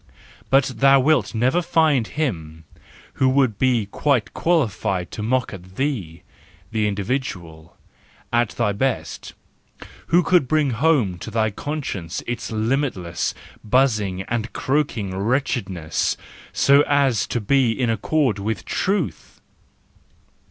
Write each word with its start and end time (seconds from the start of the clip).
But 0.49 0.63
thou 0.77 0.99
wilt 0.99 1.35
never 1.35 1.61
find 1.61 2.07
him 2.07 2.63
who 3.21 3.29
would 3.29 3.59
be 3.59 3.85
quite 3.85 4.33
qualified 4.33 5.11
to 5.11 5.21
mock 5.21 5.53
at 5.53 5.75
thee, 5.75 6.23
the 6.71 6.87
individual, 6.87 7.77
at 8.33 8.49
thy 8.49 8.71
best, 8.71 9.33
who 10.07 10.23
could 10.23 10.47
bring 10.47 10.71
home 10.71 11.19
to 11.19 11.29
thy 11.29 11.51
conscience 11.51 12.23
its 12.25 12.51
limitless, 12.51 13.35
buzzing 13.63 14.23
and 14.23 14.51
croaking 14.53 15.15
wretchedness 15.15 16.17
so 16.51 16.81
as 16.87 17.27
to 17.27 17.39
be 17.39 17.71
in 17.71 17.91
accord 17.91 18.39
with 18.39 18.65
truth! 18.65 19.39